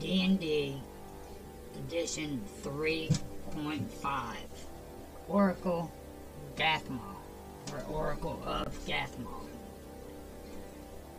D&D 0.00 0.80
Edition 1.76 2.40
3.5 2.62 4.34
Oracle 5.28 5.92
Gathmal, 6.56 7.16
or 7.70 7.84
Oracle 7.92 8.42
of 8.46 8.74
Gathmal. 8.86 9.46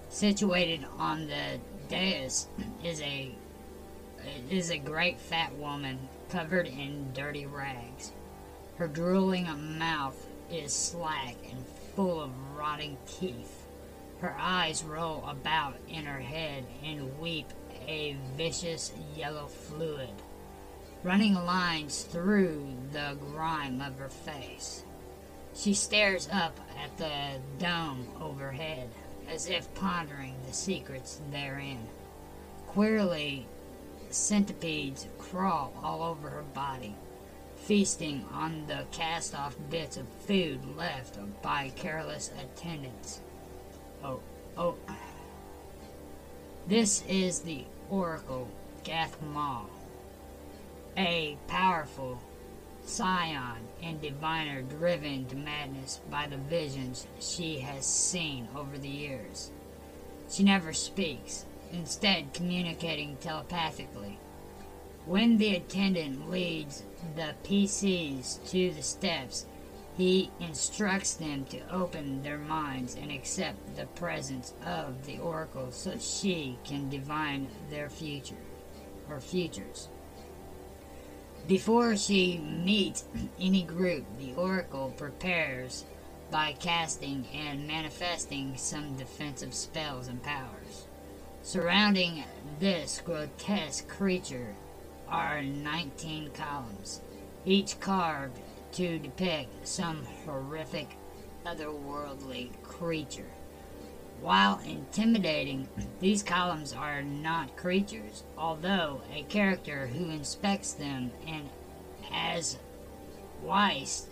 Situated 0.09 0.83
on 0.97 1.27
the 1.27 1.59
dais 1.89 2.47
is 2.83 3.02
a 3.02 3.31
is 4.49 4.71
a 4.71 4.77
great 4.79 5.20
fat 5.20 5.55
woman 5.57 5.99
covered 6.29 6.66
in 6.67 7.13
dirty 7.13 7.45
rags. 7.45 8.11
Her 8.77 8.88
drooling 8.88 9.48
mouth 9.77 10.27
is 10.52 10.73
slack 10.73 11.35
and 11.52 11.63
full 11.95 12.20
of 12.20 12.31
rotting 12.57 12.98
teeth. 13.07 13.67
Her 14.21 14.35
eyes 14.38 14.84
roll 14.84 15.25
about 15.25 15.77
in 15.89 16.05
her 16.05 16.20
head 16.20 16.66
and 16.84 17.20
weep 17.20 17.48
a 17.88 18.16
vicious 18.38 18.94
yellow 19.16 19.47
fluid, 19.47 20.11
running 21.02 21.34
lines 21.34 22.03
through 22.03 22.67
the 22.91 23.17
grime 23.20 23.81
of 23.81 23.97
her 23.97 24.09
face. 24.09 24.84
She 25.55 25.73
stares 25.73 26.30
up 26.31 26.59
at 26.77 26.95
the 26.97 27.41
dome 27.57 28.07
overhead, 28.21 28.89
as 29.27 29.49
if 29.49 29.73
pondering 29.73 30.35
the 30.45 30.53
secrets 30.53 31.19
therein. 31.31 31.88
Queerly, 32.67 33.47
centipedes 34.11 35.08
crawl 35.17 35.73
all 35.81 36.03
over 36.03 36.30
her 36.30 36.44
body, 36.53 36.95
feasting 37.55 38.23
on 38.31 38.67
the 38.67 38.85
cast 38.91 39.33
off 39.33 39.58
bits 39.72 39.97
of 39.97 40.08
food 40.27 40.59
left 40.77 41.17
by 41.42 41.72
careless 41.75 42.30
attendants. 42.39 43.22
Oh, 44.03 44.19
oh. 44.57 44.75
This 46.67 47.03
is 47.07 47.41
the 47.41 47.66
Oracle 47.89 48.47
Gath 48.83 49.21
Mal, 49.21 49.69
a 50.97 51.38
powerful 51.47 52.19
psion 52.85 53.58
and 53.83 54.02
diviner 54.02 54.63
driven 54.63 55.25
to 55.25 55.35
madness 55.35 56.02
by 56.09 56.27
the 56.27 56.38
visions 56.38 57.05
she 57.19 57.59
has 57.59 57.85
seen 57.85 58.47
over 58.55 58.77
the 58.77 58.88
years. 58.88 59.52
She 60.30 60.43
never 60.43 60.73
speaks, 60.73 61.45
instead 61.71 62.33
communicating 62.33 63.17
telepathically. 63.17 64.17
When 65.05 65.38
the 65.38 65.55
attendant 65.55 66.30
leads 66.30 66.83
the 67.15 67.33
PCs 67.43 68.49
to 68.52 68.71
the 68.71 68.83
steps, 68.83 69.45
he 70.02 70.31
instructs 70.39 71.13
them 71.13 71.45
to 71.45 71.59
open 71.71 72.23
their 72.23 72.39
minds 72.39 72.95
and 72.95 73.11
accept 73.11 73.75
the 73.75 73.85
presence 73.85 74.52
of 74.66 75.05
the 75.05 75.19
oracle 75.19 75.67
so 75.69 75.95
she 75.99 76.58
can 76.63 76.89
divine 76.89 77.47
their 77.69 77.88
future 77.88 78.43
or 79.08 79.19
futures. 79.19 79.89
Before 81.47 81.95
she 81.95 82.39
meets 82.39 83.05
any 83.39 83.61
group, 83.61 84.03
the 84.17 84.33
oracle 84.33 84.91
prepares 84.97 85.85
by 86.31 86.53
casting 86.53 87.27
and 87.31 87.67
manifesting 87.67 88.58
some 88.58 88.97
defensive 88.97 89.53
spells 89.53 90.08
and 90.08 90.23
powers. 90.23 90.88
Surrounding 91.43 92.23
this 92.59 93.03
grotesque 93.05 93.88
creature 93.88 94.55
are 95.08 95.43
19 95.43 96.31
columns, 96.31 97.02
each 97.45 97.80
carved 97.80 98.39
to 98.73 99.00
depict 99.00 99.67
some 99.67 100.05
horrific 100.25 100.97
otherworldly 101.45 102.52
creature. 102.64 103.32
While 104.21 104.59
intimidating, 104.59 105.67
these 105.99 106.21
columns 106.21 106.73
are 106.73 107.02
not 107.02 107.58
creatures, 107.58 108.23
although 108.37 109.02
a 109.14 109.23
character 109.23 109.87
who 109.87 110.11
inspects 110.11 110.73
them 110.73 111.11
and 111.27 111.49
as 112.14 112.58
Weiss 113.42 114.08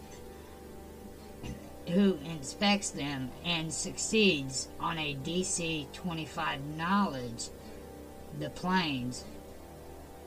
who 1.89 2.17
inspects 2.25 2.91
them 2.91 3.31
and 3.43 3.73
succeeds 3.73 4.67
on 4.79 4.97
a 4.97 5.15
DC 5.23 5.91
25 5.91 6.63
knowledge 6.77 7.49
the 8.39 8.49
planes 8.51 9.23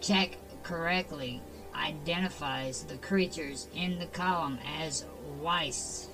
check 0.00 0.36
correctly 0.62 1.40
identifies 1.74 2.84
the 2.84 2.96
creatures 2.96 3.68
in 3.74 3.98
the 3.98 4.06
column 4.06 4.58
as 4.80 5.04
Weiss. 5.40 6.08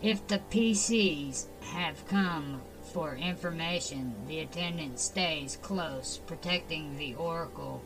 If 0.00 0.26
the 0.28 0.40
PCs 0.50 1.46
have 1.60 2.06
come 2.06 2.62
for 2.92 3.16
information, 3.16 4.14
the 4.26 4.40
attendant 4.40 5.00
stays 5.00 5.58
close, 5.60 6.20
protecting 6.26 6.96
the 6.96 7.14
Oracle. 7.14 7.82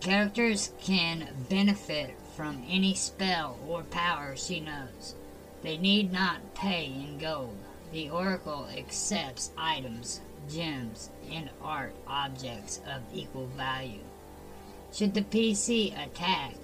Characters 0.00 0.72
can 0.80 1.28
benefit 1.48 2.16
from 2.34 2.64
any 2.68 2.94
spell 2.94 3.58
or 3.68 3.82
power 3.82 4.34
she 4.34 4.60
knows. 4.60 5.14
They 5.62 5.76
need 5.76 6.10
not 6.10 6.54
pay 6.54 6.86
in 6.86 7.18
gold. 7.18 7.58
The 7.92 8.08
Oracle 8.08 8.66
accepts 8.74 9.50
items, 9.58 10.20
gems, 10.48 11.10
and 11.30 11.50
art 11.60 11.94
objects 12.06 12.80
of 12.86 13.02
equal 13.12 13.46
value. 13.48 14.00
Should 14.92 15.14
the 15.14 15.22
PC 15.22 15.92
attack, 16.04 16.54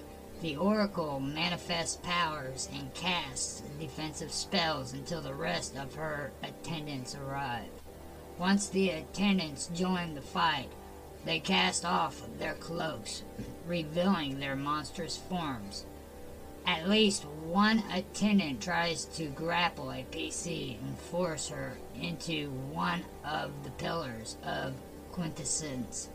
the 0.41 0.57
Oracle 0.57 1.19
manifests 1.19 1.97
powers 2.03 2.67
and 2.73 2.93
casts 2.93 3.63
defensive 3.79 4.31
spells 4.33 4.93
until 4.93 5.21
the 5.21 5.33
rest 5.33 5.77
of 5.77 5.95
her 5.95 6.31
attendants 6.43 7.15
arrive. 7.15 7.69
Once 8.37 8.67
the 8.67 8.89
attendants 8.89 9.67
join 9.73 10.13
the 10.13 10.21
fight, 10.21 10.69
they 11.23 11.39
cast 11.39 11.85
off 11.85 12.21
their 12.37 12.53
cloaks, 12.55 13.23
revealing 13.65 14.39
their 14.39 14.55
monstrous 14.55 15.17
forms. 15.17 15.85
At 16.65 16.89
least 16.89 17.25
one 17.25 17.81
attendant 17.93 18.61
tries 18.61 19.05
to 19.15 19.27
grapple 19.27 19.89
a 19.91 20.05
PC 20.11 20.77
and 20.81 20.99
force 20.99 21.47
her 21.47 21.77
into 21.99 22.49
one 22.71 23.05
of 23.23 23.51
the 23.63 23.71
pillars 23.71 24.37
of 24.43 24.73
quintessence. 25.11 26.09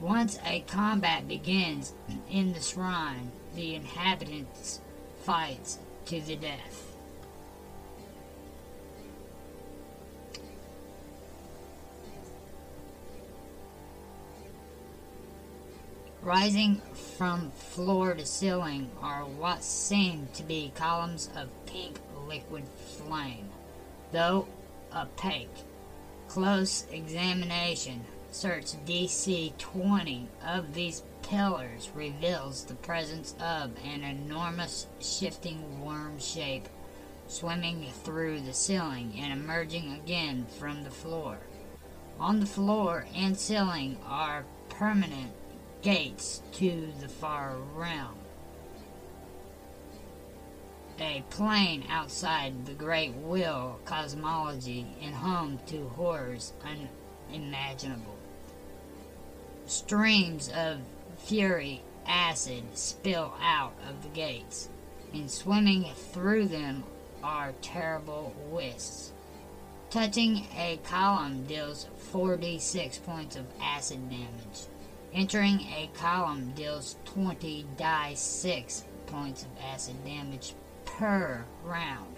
Once 0.00 0.38
a 0.46 0.60
combat 0.60 1.28
begins 1.28 1.92
in 2.30 2.54
the 2.54 2.60
shrine, 2.60 3.30
the 3.54 3.74
inhabitants 3.74 4.80
fight 5.24 5.76
to 6.06 6.22
the 6.22 6.36
death. 6.36 6.96
Rising 16.22 16.80
from 17.18 17.50
floor 17.50 18.14
to 18.14 18.24
ceiling 18.24 18.90
are 19.02 19.24
what 19.24 19.62
seem 19.62 20.28
to 20.34 20.42
be 20.42 20.72
columns 20.74 21.28
of 21.36 21.48
pink 21.66 21.98
liquid 22.26 22.64
flame, 22.86 23.50
though 24.12 24.46
opaque. 24.94 25.48
Close 26.28 26.86
examination 26.90 28.04
Search 28.32 28.74
DC 28.86 29.58
20 29.58 30.28
of 30.46 30.72
these 30.72 31.02
pillars 31.22 31.90
reveals 31.96 32.64
the 32.64 32.76
presence 32.76 33.34
of 33.40 33.72
an 33.84 34.04
enormous 34.04 34.86
shifting 35.00 35.84
worm 35.84 36.16
shape 36.20 36.68
swimming 37.26 37.86
through 38.04 38.40
the 38.40 38.52
ceiling 38.52 39.14
and 39.18 39.32
emerging 39.32 39.94
again 39.94 40.46
from 40.58 40.84
the 40.84 40.90
floor. 40.90 41.38
On 42.20 42.38
the 42.38 42.46
floor 42.46 43.04
and 43.16 43.36
ceiling 43.36 43.98
are 44.06 44.44
permanent 44.68 45.32
gates 45.82 46.40
to 46.52 46.92
the 47.00 47.08
far 47.08 47.56
realm. 47.74 48.16
A 51.00 51.24
plane 51.30 51.84
outside 51.90 52.64
the 52.64 52.74
great 52.74 53.12
wheel 53.16 53.80
cosmology 53.84 54.86
and 55.02 55.16
home 55.16 55.58
to 55.66 55.88
horrors 55.88 56.52
unimaginable. 56.62 58.19
Streams 59.70 60.48
of 60.48 60.80
fury 61.16 61.80
acid 62.04 62.64
spill 62.76 63.32
out 63.40 63.72
of 63.88 64.02
the 64.02 64.08
gates, 64.08 64.68
and 65.14 65.30
swimming 65.30 65.84
through 65.94 66.46
them 66.46 66.82
are 67.22 67.54
terrible 67.62 68.34
wisps. 68.48 69.12
Touching 69.88 70.48
a 70.58 70.80
column 70.82 71.46
deals 71.46 71.86
4d6 72.12 73.04
points 73.04 73.36
of 73.36 73.46
acid 73.62 74.10
damage. 74.10 74.66
Entering 75.14 75.60
a 75.60 75.88
column 75.94 76.50
deals 76.56 76.96
20 77.04 77.64
die 77.76 78.14
6 78.14 78.84
points 79.06 79.44
of 79.44 79.50
acid 79.62 80.04
damage 80.04 80.52
per 80.84 81.44
round. 81.64 82.16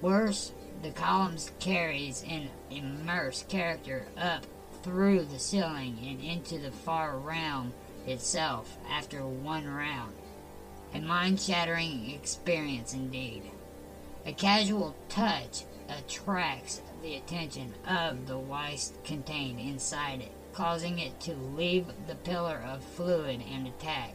Worse, 0.00 0.52
the 0.82 0.90
columns 0.90 1.50
carries 1.58 2.24
an 2.26 2.48
immersed 2.70 3.46
character 3.50 4.06
up 4.16 4.46
through 4.86 5.24
the 5.24 5.38
ceiling 5.38 5.98
and 6.06 6.20
into 6.20 6.58
the 6.58 6.70
far 6.70 7.18
realm 7.18 7.72
itself 8.06 8.78
after 8.88 9.26
one 9.26 9.66
round. 9.66 10.14
A 10.94 11.00
mind 11.00 11.40
shattering 11.40 12.12
experience 12.12 12.94
indeed. 12.94 13.42
A 14.24 14.32
casual 14.32 14.94
touch 15.08 15.64
attracts 15.88 16.82
the 17.02 17.16
attention 17.16 17.74
of 17.84 18.28
the 18.28 18.38
Weiss 18.38 18.92
contained 19.02 19.58
inside 19.58 20.20
it, 20.20 20.30
causing 20.52 21.00
it 21.00 21.18
to 21.22 21.34
leave 21.34 21.86
the 22.06 22.14
pillar 22.14 22.62
of 22.64 22.84
fluid 22.84 23.42
and 23.52 23.66
attack. 23.66 24.14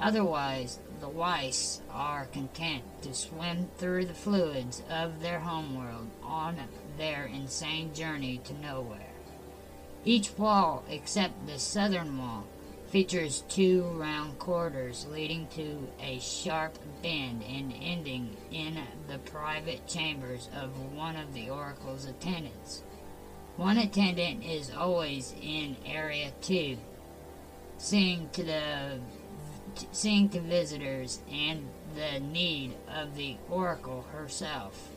Otherwise, 0.00 0.80
the 1.00 1.08
Weiss 1.08 1.82
are 1.92 2.26
content 2.26 2.82
to 3.02 3.14
swim 3.14 3.68
through 3.78 4.06
the 4.06 4.14
fluids 4.14 4.82
of 4.90 5.20
their 5.20 5.38
homeworld 5.38 6.10
on 6.24 6.56
their 6.96 7.26
insane 7.26 7.94
journey 7.94 8.40
to 8.42 8.54
nowhere. 8.54 9.12
Each 10.04 10.36
wall, 10.38 10.84
except 10.88 11.46
the 11.46 11.58
southern 11.58 12.18
wall, 12.18 12.44
features 12.88 13.44
two 13.48 13.82
round 13.82 14.38
corridors 14.38 15.06
leading 15.10 15.46
to 15.48 15.88
a 16.00 16.18
sharp 16.20 16.78
bend 17.02 17.42
and 17.42 17.74
ending 17.80 18.36
in 18.50 18.78
the 19.08 19.18
private 19.18 19.86
chambers 19.86 20.48
of 20.56 20.94
one 20.94 21.16
of 21.16 21.34
the 21.34 21.50
Oracle's 21.50 22.06
attendants. 22.06 22.82
One 23.56 23.76
attendant 23.76 24.44
is 24.44 24.70
always 24.70 25.34
in 25.42 25.76
Area 25.84 26.30
2, 26.42 26.78
seeing 27.76 28.28
to 28.30 28.42
the 28.44 29.00
seeing 29.92 30.28
to 30.30 30.40
visitors 30.40 31.20
and 31.30 31.68
the 31.94 32.20
need 32.20 32.74
of 32.88 33.16
the 33.16 33.36
Oracle 33.50 34.06
herself. 34.12 34.90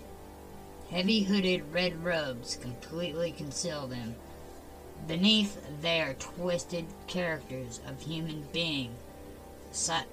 Heavy 0.89 1.23
hooded 1.23 1.73
red 1.73 2.03
robes 2.03 2.55
completely 2.55 3.31
conceal 3.31 3.87
them. 3.87 4.15
Beneath 5.07 5.57
their 5.81 6.13
twisted 6.15 6.85
characters 7.07 7.79
of 7.87 8.01
human 8.01 8.47
being, 8.53 8.95
Cydo, 9.73 10.05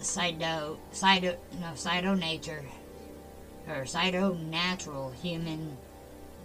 Cydo, 0.00 1.36
no, 1.60 1.72
Cydo 1.74 2.18
nature, 2.18 2.64
or 3.68 3.84
Cydo 3.84 4.38
natural 4.48 5.10
human 5.10 5.76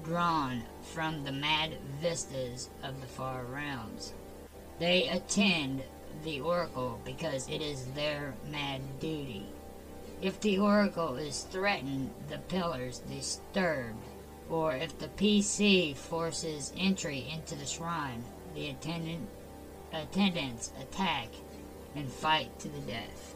drawn 0.04 0.64
from 0.94 1.24
the 1.24 1.32
mad 1.32 1.78
vistas 2.02 2.70
of 2.84 3.00
the 3.00 3.08
far 3.08 3.44
realms. 3.44 4.14
They 4.80 5.08
attend 5.08 5.84
the 6.24 6.42
Oracle 6.42 7.00
because 7.06 7.48
it 7.48 7.62
is 7.62 7.86
their 7.96 8.34
mad 8.50 8.82
duty. 9.00 9.46
If 10.22 10.40
the 10.40 10.58
Oracle 10.58 11.16
is 11.16 11.42
threatened, 11.44 12.12
the 12.30 12.38
pillars 12.38 13.00
disturbed, 13.00 14.04
or 14.54 14.76
if 14.76 14.96
the 15.00 15.08
PC 15.08 15.96
forces 15.98 16.72
entry 16.78 17.26
into 17.34 17.56
the 17.56 17.66
shrine, 17.66 18.24
the 18.54 18.70
attendant, 18.70 19.28
attendants 19.92 20.72
attack 20.80 21.30
and 21.96 22.08
fight 22.08 22.60
to 22.60 22.70
the 22.70 22.82
death. 22.82 23.34